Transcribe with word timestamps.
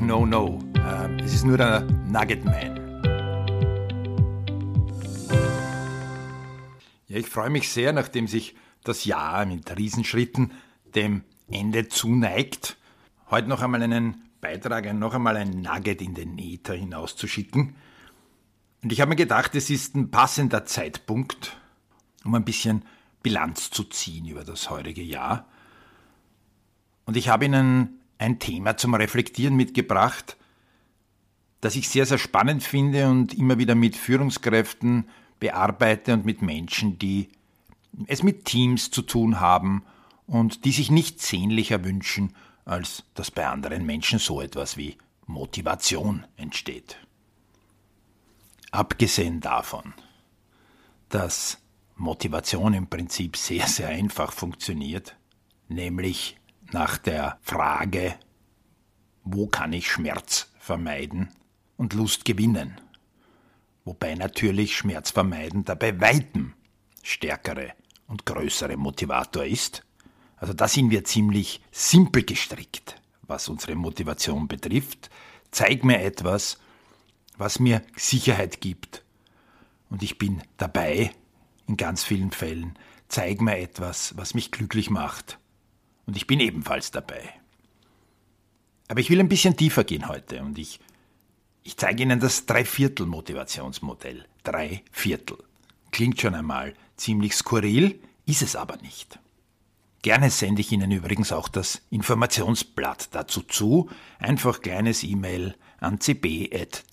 No, 0.00 0.24
no. 0.24 0.58
Ähm, 0.76 1.18
es 1.18 1.34
ist 1.34 1.44
nur 1.44 1.58
der 1.58 1.82
Nugget 1.82 2.44
Man. 2.44 2.76
Ja, 7.06 7.18
ich 7.18 7.26
freue 7.26 7.50
mich 7.50 7.68
sehr, 7.68 7.92
nachdem 7.92 8.26
sich 8.26 8.56
das 8.82 9.04
Jahr 9.04 9.44
mit 9.44 9.76
Riesenschritten 9.76 10.52
dem 10.94 11.22
Ende 11.50 11.88
zuneigt, 11.88 12.78
heute 13.30 13.48
noch 13.48 13.60
einmal 13.60 13.82
einen 13.82 14.22
Beitrag, 14.40 14.90
noch 14.94 15.12
einmal 15.12 15.36
ein 15.36 15.60
Nugget 15.60 16.00
in 16.00 16.14
den 16.14 16.38
Äther 16.38 16.74
hinauszuschicken. 16.74 17.76
Und 18.82 18.92
ich 18.92 19.02
habe 19.02 19.10
mir 19.10 19.16
gedacht, 19.16 19.54
es 19.54 19.68
ist 19.68 19.94
ein 19.94 20.10
passender 20.10 20.64
Zeitpunkt, 20.64 21.58
um 22.24 22.34
ein 22.34 22.44
bisschen 22.44 22.84
Bilanz 23.22 23.70
zu 23.70 23.84
ziehen 23.84 24.26
über 24.26 24.44
das 24.44 24.70
heurige 24.70 25.02
Jahr. 25.02 25.46
Und 27.04 27.18
ich 27.18 27.28
habe 27.28 27.44
Ihnen 27.44 27.99
ein 28.20 28.38
Thema 28.38 28.76
zum 28.76 28.94
Reflektieren 28.94 29.56
mitgebracht, 29.56 30.36
das 31.62 31.74
ich 31.74 31.88
sehr, 31.88 32.04
sehr 32.06 32.18
spannend 32.18 32.62
finde 32.62 33.08
und 33.08 33.34
immer 33.34 33.58
wieder 33.58 33.74
mit 33.74 33.96
Führungskräften 33.96 35.08
bearbeite 35.40 36.12
und 36.12 36.26
mit 36.26 36.42
Menschen, 36.42 36.98
die 36.98 37.30
es 38.06 38.22
mit 38.22 38.44
Teams 38.44 38.90
zu 38.90 39.02
tun 39.02 39.40
haben 39.40 39.82
und 40.26 40.64
die 40.64 40.72
sich 40.72 40.90
nichts 40.90 41.28
sehnlicher 41.28 41.82
wünschen, 41.82 42.34
als 42.66 43.04
dass 43.14 43.30
bei 43.30 43.46
anderen 43.46 43.86
Menschen 43.86 44.18
so 44.18 44.42
etwas 44.42 44.76
wie 44.76 44.96
Motivation 45.26 46.26
entsteht. 46.36 46.98
Abgesehen 48.70 49.40
davon, 49.40 49.94
dass 51.08 51.58
Motivation 51.96 52.74
im 52.74 52.86
Prinzip 52.86 53.36
sehr, 53.36 53.66
sehr 53.66 53.88
einfach 53.88 54.32
funktioniert, 54.32 55.16
nämlich 55.68 56.39
nach 56.72 56.98
der 56.98 57.38
Frage, 57.42 58.14
wo 59.24 59.46
kann 59.46 59.72
ich 59.72 59.90
Schmerz 59.90 60.50
vermeiden 60.58 61.28
und 61.76 61.94
Lust 61.94 62.24
gewinnen? 62.24 62.80
Wobei 63.84 64.14
natürlich 64.14 64.76
Schmerz 64.76 65.10
vermeiden 65.10 65.64
dabei 65.64 66.00
weitem 66.00 66.54
stärkere 67.02 67.72
und 68.06 68.26
größere 68.26 68.76
Motivator 68.76 69.44
ist. 69.44 69.84
Also 70.36 70.52
da 70.52 70.68
sind 70.68 70.90
wir 70.90 71.04
ziemlich 71.04 71.60
simpel 71.70 72.24
gestrickt, 72.24 73.00
was 73.22 73.48
unsere 73.48 73.74
Motivation 73.74 74.48
betrifft. 74.48 75.10
Zeig 75.50 75.84
mir 75.84 76.00
etwas, 76.00 76.58
was 77.36 77.58
mir 77.58 77.82
Sicherheit 77.96 78.60
gibt. 78.60 79.04
Und 79.88 80.02
ich 80.02 80.18
bin 80.18 80.42
dabei 80.56 81.10
in 81.66 81.76
ganz 81.76 82.04
vielen 82.04 82.30
Fällen. 82.30 82.78
Zeig 83.08 83.40
mir 83.40 83.58
etwas, 83.58 84.16
was 84.16 84.34
mich 84.34 84.50
glücklich 84.50 84.90
macht. 84.90 85.38
Und 86.10 86.16
ich 86.16 86.26
bin 86.26 86.40
ebenfalls 86.40 86.90
dabei. 86.90 87.22
Aber 88.88 88.98
ich 88.98 89.10
will 89.10 89.20
ein 89.20 89.28
bisschen 89.28 89.56
tiefer 89.56 89.84
gehen 89.84 90.08
heute 90.08 90.42
und 90.42 90.58
ich, 90.58 90.80
ich 91.62 91.76
zeige 91.76 92.02
Ihnen 92.02 92.18
das 92.18 92.46
Dreiviertel-Motivationsmodell. 92.46 94.24
Drei 94.42 94.82
Viertel. 94.90 95.38
Klingt 95.92 96.20
schon 96.20 96.34
einmal 96.34 96.74
ziemlich 96.96 97.36
skurril, 97.36 98.00
ist 98.26 98.42
es 98.42 98.56
aber 98.56 98.76
nicht. 98.78 99.20
Gerne 100.02 100.30
sende 100.30 100.62
ich 100.62 100.72
Ihnen 100.72 100.90
übrigens 100.90 101.30
auch 101.30 101.46
das 101.46 101.80
Informationsblatt 101.90 103.14
dazu 103.14 103.42
zu. 103.42 103.88
Einfach 104.18 104.62
kleines 104.62 105.04
E-Mail 105.04 105.54
an 105.78 106.00
cb.cicb.at 106.00 106.90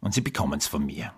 und 0.00 0.12
Sie 0.12 0.22
bekommen 0.22 0.58
es 0.58 0.66
von 0.66 0.84
mir. 0.84 1.14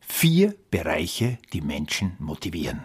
Vier 0.00 0.56
Bereiche, 0.72 1.38
die 1.52 1.60
Menschen 1.60 2.16
motivieren. 2.18 2.82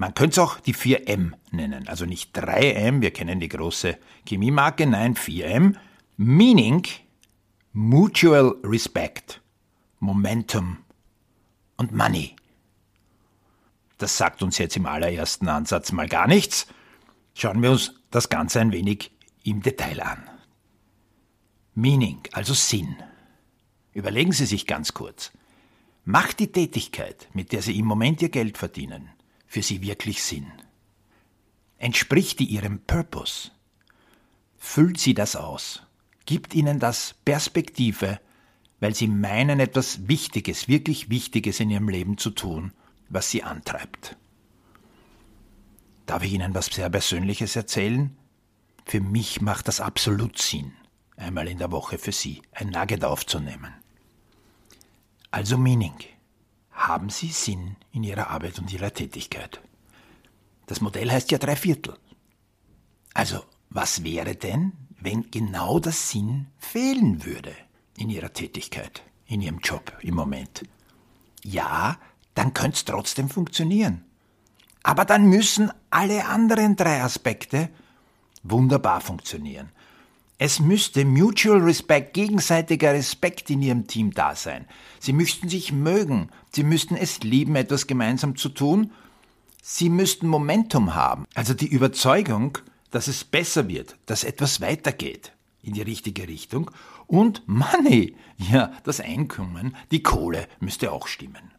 Man 0.00 0.14
könnte 0.14 0.32
es 0.32 0.38
auch 0.38 0.60
die 0.60 0.74
4M 0.74 1.32
nennen, 1.50 1.86
also 1.86 2.06
nicht 2.06 2.34
3M, 2.34 3.02
wir 3.02 3.10
kennen 3.10 3.38
die 3.38 3.50
große 3.50 3.98
Chemiemarke, 4.26 4.86
nein 4.86 5.14
4M. 5.14 5.76
Meaning, 6.16 6.84
Mutual 7.74 8.54
Respect, 8.64 9.42
Momentum 9.98 10.78
und 11.76 11.92
Money. 11.92 12.34
Das 13.98 14.16
sagt 14.16 14.42
uns 14.42 14.56
jetzt 14.56 14.74
im 14.78 14.86
allerersten 14.86 15.48
Ansatz 15.48 15.92
mal 15.92 16.08
gar 16.08 16.26
nichts. 16.26 16.66
Schauen 17.34 17.60
wir 17.60 17.70
uns 17.70 17.92
das 18.10 18.30
Ganze 18.30 18.60
ein 18.60 18.72
wenig 18.72 19.10
im 19.44 19.60
Detail 19.60 20.00
an. 20.00 20.30
Meaning, 21.74 22.20
also 22.32 22.54
Sinn. 22.54 22.96
Überlegen 23.92 24.32
Sie 24.32 24.46
sich 24.46 24.66
ganz 24.66 24.94
kurz. 24.94 25.30
Macht 26.06 26.38
die 26.38 26.50
Tätigkeit, 26.50 27.28
mit 27.34 27.52
der 27.52 27.60
Sie 27.60 27.78
im 27.78 27.84
Moment 27.84 28.22
Ihr 28.22 28.30
Geld 28.30 28.56
verdienen, 28.56 29.10
für 29.50 29.62
Sie 29.62 29.82
wirklich 29.82 30.22
Sinn? 30.22 30.46
Entspricht 31.76 32.38
die 32.38 32.44
Ihrem 32.44 32.78
Purpose? 32.86 33.50
Füllt 34.56 35.00
Sie 35.00 35.12
das 35.12 35.34
aus? 35.34 35.82
Gibt 36.24 36.54
Ihnen 36.54 36.78
das 36.78 37.16
Perspektive, 37.24 38.20
weil 38.78 38.94
Sie 38.94 39.08
meinen, 39.08 39.58
etwas 39.58 40.06
Wichtiges, 40.06 40.68
wirklich 40.68 41.10
Wichtiges 41.10 41.58
in 41.58 41.68
Ihrem 41.68 41.88
Leben 41.88 42.16
zu 42.16 42.30
tun, 42.30 42.72
was 43.08 43.30
Sie 43.30 43.42
antreibt? 43.42 44.16
Darf 46.06 46.22
ich 46.22 46.32
Ihnen 46.32 46.54
was 46.54 46.66
sehr 46.66 46.88
Persönliches 46.88 47.56
erzählen? 47.56 48.16
Für 48.84 49.00
mich 49.00 49.40
macht 49.40 49.66
das 49.66 49.80
absolut 49.80 50.38
Sinn, 50.38 50.72
einmal 51.16 51.48
in 51.48 51.58
der 51.58 51.72
Woche 51.72 51.98
für 51.98 52.12
Sie 52.12 52.40
ein 52.52 52.68
Nugget 52.68 53.04
aufzunehmen. 53.04 53.74
Also 55.32 55.58
Meaning. 55.58 55.96
Haben 56.90 57.08
Sie 57.08 57.28
Sinn 57.28 57.76
in 57.92 58.02
Ihrer 58.02 58.30
Arbeit 58.30 58.58
und 58.58 58.72
Ihrer 58.72 58.92
Tätigkeit? 58.92 59.60
Das 60.66 60.80
Modell 60.80 61.08
heißt 61.08 61.30
ja 61.30 61.38
drei 61.38 61.54
Viertel. 61.54 61.96
Also, 63.14 63.44
was 63.68 64.02
wäre 64.02 64.34
denn, 64.34 64.72
wenn 64.98 65.30
genau 65.30 65.78
das 65.78 66.10
Sinn 66.10 66.48
fehlen 66.58 67.24
würde 67.24 67.54
in 67.96 68.10
Ihrer 68.10 68.32
Tätigkeit, 68.32 69.04
in 69.26 69.40
Ihrem 69.40 69.60
Job 69.60 69.96
im 70.00 70.16
Moment? 70.16 70.64
Ja, 71.44 71.96
dann 72.34 72.54
könnte 72.54 72.78
es 72.78 72.84
trotzdem 72.84 73.28
funktionieren. 73.28 74.04
Aber 74.82 75.04
dann 75.04 75.26
müssen 75.26 75.70
alle 75.90 76.24
anderen 76.26 76.74
drei 76.74 77.04
Aspekte 77.04 77.68
wunderbar 78.42 79.00
funktionieren. 79.00 79.70
Es 80.42 80.58
müsste 80.58 81.04
Mutual 81.04 81.60
Respect, 81.60 82.14
gegenseitiger 82.14 82.94
Respekt 82.94 83.50
in 83.50 83.60
Ihrem 83.60 83.86
Team 83.86 84.12
da 84.12 84.34
sein. 84.34 84.64
Sie 84.98 85.12
müssten 85.12 85.50
sich 85.50 85.70
mögen. 85.70 86.30
Sie 86.50 86.64
müssten 86.64 86.96
es 86.96 87.20
lieben, 87.20 87.56
etwas 87.56 87.86
gemeinsam 87.86 88.36
zu 88.36 88.48
tun. 88.48 88.90
Sie 89.62 89.90
müssten 89.90 90.26
Momentum 90.26 90.94
haben. 90.94 91.26
Also 91.34 91.52
die 91.52 91.66
Überzeugung, 91.66 92.56
dass 92.90 93.06
es 93.06 93.22
besser 93.22 93.68
wird, 93.68 93.98
dass 94.06 94.24
etwas 94.24 94.62
weitergeht 94.62 95.32
in 95.62 95.74
die 95.74 95.82
richtige 95.82 96.26
Richtung. 96.26 96.70
Und 97.06 97.46
Money, 97.46 98.16
ja, 98.38 98.72
das 98.84 99.00
Einkommen, 99.00 99.76
die 99.90 100.02
Kohle 100.02 100.48
müsste 100.58 100.90
auch 100.90 101.06
stimmen. 101.06 101.52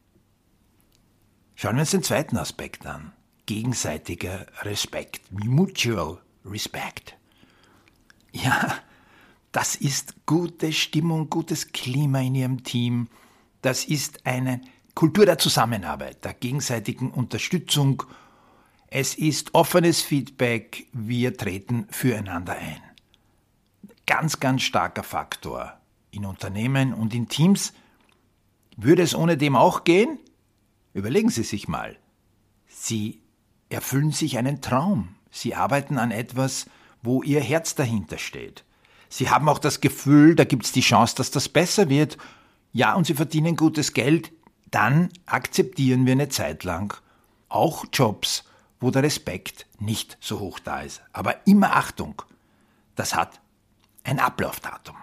Schauen 1.54 1.76
wir 1.76 1.82
uns 1.82 1.92
den 1.92 2.02
zweiten 2.02 2.36
Aspekt 2.36 2.88
an. 2.88 3.12
Gegenseitiger 3.46 4.48
Respekt, 4.64 5.32
Mutual 5.32 6.18
Respect. 6.44 7.21
Ja, 8.32 8.78
das 9.52 9.76
ist 9.76 10.26
gute 10.26 10.72
Stimmung, 10.72 11.30
gutes 11.30 11.72
Klima 11.72 12.22
in 12.22 12.36
Ihrem 12.36 12.64
Team. 12.64 13.08
Das 13.62 13.86
ist 13.86 14.26
eine 14.26 14.62
Kultur 14.96 15.26
der 15.26 15.38
Zusammenarbeit, 15.38 16.24
der 16.24 16.34
gegenseitigen 16.34 17.12
Unterstützung. 17.12 18.04
Es 18.88 19.16
ist 19.16 19.54
offenes 19.54 20.02
Feedback. 20.02 20.88
Wir 20.94 21.36
treten 21.36 21.88
füreinander 21.90 22.54
ein. 22.54 22.82
Ganz, 24.06 24.40
ganz 24.40 24.64
starker 24.64 25.04
Faktor 25.04 25.80
in 26.12 26.26
Unternehmen 26.26 26.94
und 26.94 27.14
in 27.14 27.28
Teams. 27.28 27.74
Würde 28.78 29.04
es 29.04 29.16
ohne 29.16 29.38
dem 29.38 29.56
auch 29.56 29.84
gehen? 29.84 30.20
Überlegen 30.94 31.30
Sie 31.30 31.44
sich 31.44 31.68
mal. 31.68 31.98
Sie 32.68 33.22
erfüllen 33.70 34.12
sich 34.12 34.38
einen 34.38 34.62
Traum. 34.62 35.16
Sie 35.30 35.56
arbeiten 35.56 35.98
an 35.98 36.12
etwas, 36.12 36.66
wo 37.02 37.24
ihr 37.24 37.42
Herz 37.42 37.76
dahinter 37.76 38.18
steht. 38.18 38.64
Sie 39.10 39.30
haben 39.30 39.50
auch 39.50 39.60
das 39.60 39.82
Gefühl, 39.82 40.36
da 40.36 40.46
gibt 40.46 40.66
es 40.66 40.72
die 40.72 40.82
Chance, 40.82 41.16
dass 41.16 41.32
das 41.32 41.50
besser 41.50 41.90
wird. 41.90 42.18
Ja, 42.72 42.94
und 42.94 43.06
sie 43.06 43.14
verdienen 43.14 43.56
gutes 43.56 43.94
Geld. 43.94 44.32
Dann 44.70 45.10
akzeptieren 45.26 46.06
wir 46.06 46.14
eine 46.14 46.30
Zeit 46.30 46.64
lang 46.64 47.02
auch 47.50 47.86
Jobs, 47.92 48.46
wo 48.80 48.90
der 48.90 49.04
Respekt 49.04 49.68
nicht 49.80 50.18
so 50.22 50.40
hoch 50.40 50.60
da 50.60 50.82
ist. 50.82 51.02
Aber 51.12 51.46
immer 51.46 51.76
Achtung, 51.76 52.22
das 52.96 53.14
hat 53.14 53.42
ein 54.04 54.20
Ablaufdatum. 54.20 54.96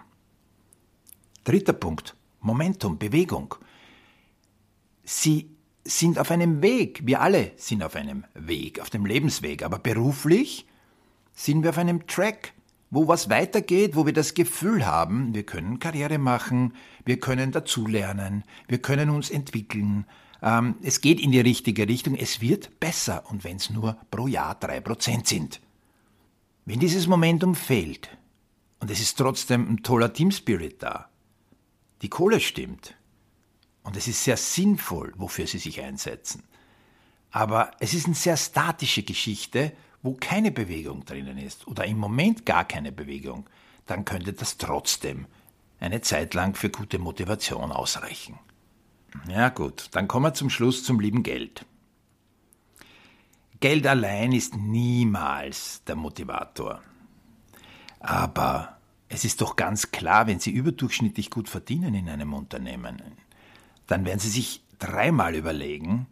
Dritter 1.43 1.73
Punkt, 1.73 2.15
Momentum, 2.41 2.97
Bewegung. 2.97 3.55
Sie 5.03 5.55
sind 5.83 6.19
auf 6.19 6.31
einem 6.31 6.61
Weg, 6.61 7.05
wir 7.05 7.21
alle 7.21 7.51
sind 7.57 7.83
auf 7.83 7.95
einem 7.95 8.25
Weg, 8.33 8.79
auf 8.79 8.89
dem 8.89 9.05
Lebensweg, 9.05 9.63
aber 9.63 9.79
beruflich 9.79 10.65
sind 11.39 11.63
wir 11.63 11.69
auf 11.69 11.77
einem 11.77 12.05
Track, 12.05 12.51
wo 12.89 13.07
was 13.07 13.29
weitergeht, 13.29 13.95
wo 13.95 14.05
wir 14.05 14.11
das 14.11 14.33
Gefühl 14.33 14.85
haben, 14.85 15.33
wir 15.33 15.45
können 15.45 15.79
Karriere 15.79 16.17
machen, 16.17 16.73
wir 17.05 17.17
können 17.21 17.53
dazulernen, 17.53 18.43
wir 18.67 18.79
können 18.79 19.09
uns 19.09 19.29
entwickeln. 19.29 20.05
Ähm, 20.41 20.75
es 20.81 20.99
geht 20.99 21.21
in 21.21 21.31
die 21.31 21.39
richtige 21.39 21.87
Richtung, 21.87 22.15
es 22.15 22.41
wird 22.41 22.81
besser 22.81 23.23
und 23.29 23.45
wenn 23.45 23.55
es 23.55 23.69
nur 23.69 23.95
pro 24.11 24.27
Jahr 24.27 24.55
drei 24.55 24.81
Prozent 24.81 25.27
sind. 25.27 25.61
Wenn 26.65 26.81
dieses 26.81 27.07
Momentum 27.07 27.55
fehlt 27.55 28.09
und 28.81 28.91
es 28.91 28.99
ist 28.99 29.17
trotzdem 29.17 29.65
ein 29.69 29.81
toller 29.81 30.11
Teamspirit 30.11 30.83
da, 30.83 31.07
die 32.01 32.09
Kohle 32.09 32.41
stimmt 32.41 32.95
und 33.83 33.95
es 33.95 34.09
ist 34.09 34.25
sehr 34.25 34.35
sinnvoll, 34.35 35.13
wofür 35.15 35.47
sie 35.47 35.59
sich 35.59 35.81
einsetzen, 35.81 36.43
aber 37.31 37.71
es 37.79 37.93
ist 37.93 38.07
eine 38.07 38.15
sehr 38.15 38.35
statische 38.35 39.03
Geschichte, 39.03 39.71
wo 40.01 40.13
keine 40.13 40.51
Bewegung 40.51 41.05
drinnen 41.05 41.37
ist 41.37 41.67
oder 41.67 41.85
im 41.85 41.97
Moment 41.97 42.45
gar 42.45 42.65
keine 42.65 42.91
Bewegung, 42.91 43.49
dann 43.85 44.05
könnte 44.05 44.33
das 44.33 44.57
trotzdem 44.57 45.25
eine 45.79 46.01
Zeit 46.01 46.33
lang 46.33 46.55
für 46.55 46.69
gute 46.69 46.99
Motivation 46.99 47.71
ausreichen. 47.71 48.37
Ja 49.27 49.49
gut, 49.49 49.87
dann 49.91 50.07
kommen 50.07 50.25
wir 50.25 50.33
zum 50.33 50.49
Schluss 50.49 50.83
zum 50.83 50.99
lieben 50.99 51.23
Geld. 51.23 51.65
Geld 53.59 53.87
allein 53.87 54.31
ist 54.31 54.55
niemals 54.55 55.83
der 55.85 55.95
Motivator. 55.95 56.81
Aber 57.99 58.77
es 59.09 59.25
ist 59.25 59.41
doch 59.41 59.55
ganz 59.55 59.91
klar, 59.91 60.27
wenn 60.27 60.39
Sie 60.39 60.51
überdurchschnittlich 60.51 61.29
gut 61.29 61.49
verdienen 61.49 61.93
in 61.93 62.07
einem 62.07 62.33
Unternehmen, 62.33 63.01
dann 63.87 64.05
werden 64.05 64.19
Sie 64.19 64.29
sich 64.29 64.63
dreimal 64.77 65.35
überlegen, 65.35 66.07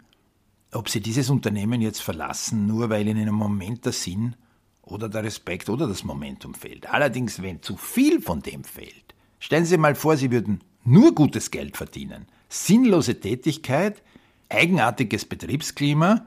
ob 0.71 0.89
Sie 0.89 1.01
dieses 1.01 1.29
Unternehmen 1.29 1.81
jetzt 1.81 2.01
verlassen, 2.01 2.67
nur 2.67 2.89
weil 2.89 3.07
Ihnen 3.07 3.27
im 3.27 3.35
Moment 3.35 3.85
der 3.85 3.93
Sinn 3.93 4.35
oder 4.81 5.09
der 5.09 5.23
Respekt 5.23 5.69
oder 5.69 5.87
das 5.87 6.03
Momentum 6.03 6.53
fehlt. 6.53 6.89
Allerdings, 6.89 7.41
wenn 7.41 7.61
zu 7.61 7.77
viel 7.77 8.21
von 8.21 8.41
dem 8.41 8.63
fehlt, 8.63 9.15
stellen 9.39 9.65
Sie 9.65 9.77
mal 9.77 9.95
vor, 9.95 10.17
Sie 10.17 10.31
würden 10.31 10.61
nur 10.83 11.13
gutes 11.13 11.51
Geld 11.51 11.77
verdienen, 11.77 12.27
sinnlose 12.49 13.19
Tätigkeit, 13.19 14.01
eigenartiges 14.49 15.25
Betriebsklima 15.25 16.25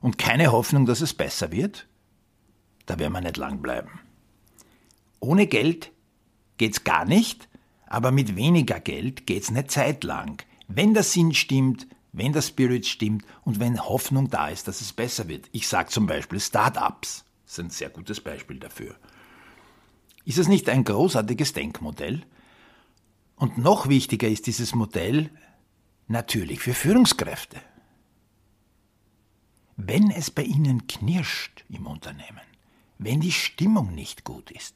und 0.00 0.18
keine 0.18 0.52
Hoffnung, 0.52 0.86
dass 0.86 1.00
es 1.00 1.12
besser 1.12 1.52
wird, 1.52 1.86
da 2.86 2.98
werden 2.98 3.12
wir 3.12 3.20
nicht 3.20 3.36
lang 3.36 3.60
bleiben. 3.60 4.00
Ohne 5.20 5.46
Geld 5.46 5.92
geht's 6.56 6.84
gar 6.84 7.04
nicht, 7.04 7.48
aber 7.86 8.10
mit 8.10 8.36
weniger 8.36 8.80
Geld 8.80 9.26
geht's 9.26 9.50
eine 9.50 9.66
Zeit 9.66 10.04
lang. 10.04 10.42
Wenn 10.68 10.94
der 10.94 11.02
Sinn 11.02 11.34
stimmt, 11.34 11.86
wenn 12.18 12.32
der 12.32 12.42
Spirit 12.42 12.84
stimmt 12.86 13.24
und 13.44 13.60
wenn 13.60 13.80
Hoffnung 13.80 14.28
da 14.28 14.48
ist, 14.48 14.66
dass 14.68 14.80
es 14.80 14.92
besser 14.92 15.28
wird. 15.28 15.48
Ich 15.52 15.68
sage 15.68 15.88
zum 15.88 16.06
Beispiel 16.06 16.40
Start-ups. 16.40 17.24
Ist 17.46 17.60
ein 17.60 17.70
sehr 17.70 17.90
gutes 17.90 18.20
Beispiel 18.20 18.58
dafür. 18.58 18.96
Ist 20.24 20.38
es 20.38 20.48
nicht 20.48 20.68
ein 20.68 20.84
großartiges 20.84 21.52
Denkmodell? 21.52 22.26
Und 23.36 23.56
noch 23.56 23.88
wichtiger 23.88 24.28
ist 24.28 24.46
dieses 24.46 24.74
Modell 24.74 25.30
natürlich 26.08 26.60
für 26.60 26.74
Führungskräfte. 26.74 27.60
Wenn 29.76 30.10
es 30.10 30.30
bei 30.30 30.42
Ihnen 30.42 30.88
knirscht 30.88 31.64
im 31.68 31.86
Unternehmen, 31.86 32.40
wenn 32.98 33.20
die 33.20 33.32
Stimmung 33.32 33.94
nicht 33.94 34.24
gut 34.24 34.50
ist, 34.50 34.74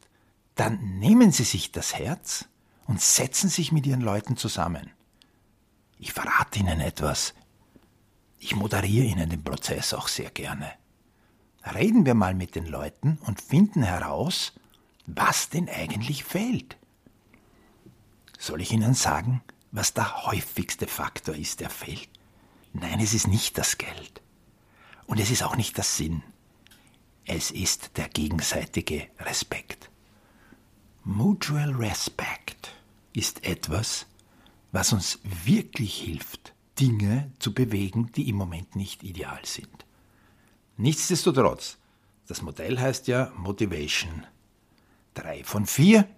dann 0.55 1.01
nehmen 1.01 1.33
Sie 1.33 1.43
sich 1.43 1.73
das 1.73 1.95
Herz 1.99 2.47
und 2.87 3.01
setzen 3.01 3.49
sich 3.49 3.73
mit 3.73 3.85
Ihren 3.85 4.01
Leuten 4.01 4.37
zusammen. 4.37 4.91
Ich 6.03 6.13
verrate 6.13 6.59
Ihnen 6.59 6.81
etwas. 6.81 7.33
Ich 8.41 8.57
moderiere 8.57 9.07
Ihnen 9.07 9.31
den 9.31 9.45
Prozess 9.45 9.95
auch 9.95 10.09
sehr 10.09 10.31
gerne. 10.31 10.73
Reden 11.77 12.05
wir 12.05 12.15
mal 12.15 12.35
mit 12.35 12.57
den 12.57 12.67
Leuten 12.67 13.19
und 13.25 13.41
finden 13.41 13.85
heraus, 13.85 14.53
was 15.07 15.49
denn 15.49 15.69
eigentlich 15.69 16.25
fehlt. 16.25 16.77
Soll 18.37 18.63
ich 18.63 18.73
Ihnen 18.73 18.95
sagen, 18.95 19.43
was 19.71 19.95
der 19.95 20.27
häufigste 20.27 20.89
Faktor 20.89 21.37
ist, 21.37 21.61
der 21.61 21.71
fehlt? 21.71 22.11
Nein, 22.73 22.99
es 22.99 23.15
ist 23.15 23.29
nicht 23.29 23.57
das 23.57 23.79
Geld. 23.79 24.23
Und 25.07 25.21
es 25.21 25.31
ist 25.31 25.45
auch 25.45 25.55
nicht 25.55 25.77
der 25.77 25.85
Sinn. 25.85 26.25
Es 27.27 27.53
ist 27.53 27.97
der 27.97 28.09
gegenseitige 28.09 29.07
Respekt. 29.21 29.89
Mutual 31.05 31.71
Respect 31.71 32.75
ist 33.13 33.45
etwas, 33.45 34.07
was 34.73 34.93
uns 34.93 35.21
wirklich 35.23 36.01
hilft, 36.01 36.55
Dinge 36.81 37.31
zu 37.39 37.53
bewegen, 37.53 38.11
die 38.13 38.29
im 38.29 38.37
Moment 38.37 38.75
nicht 38.75 39.03
ideal 39.03 39.41
sind. 39.45 39.87
Nichtsdestotrotz, 40.79 41.79
das 42.27 42.43
Modell 42.43 42.79
heißt 42.79 43.07
ja 43.07 43.31
Motivation 43.37 44.27
3 45.15 45.45
von 45.45 45.67
4. 45.67 46.09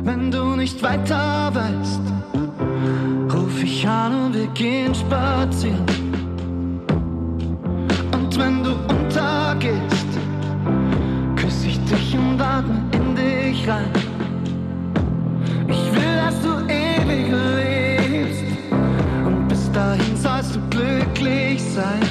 Wenn 0.02 0.31
du 0.31 0.57
nicht 0.57 0.83
weiter 0.83 1.54
weißt, 1.54 2.00
ruf 3.35 3.62
ich 3.62 3.87
an 3.87 4.14
und 4.25 4.35
wir 4.35 4.47
gehen 4.54 4.95
spazieren. 4.95 5.85
Und 8.14 8.38
wenn 8.38 8.64
du 8.64 8.73
untergehst, 8.88 10.09
küsse 11.37 11.66
ich 11.69 11.85
dich 11.85 12.16
und 12.16 12.40
atme 12.40 12.83
in 12.92 13.14
dich 13.14 13.69
rein 13.69 14.01
dass 16.17 16.41
du 16.43 16.52
ewig 16.69 17.26
lebst. 17.57 18.45
Und 19.25 19.49
bis 19.49 19.71
dahin 19.73 20.17
sollst 20.17 20.57
du 20.57 20.61
glücklich 20.71 21.62
sein. 21.62 22.01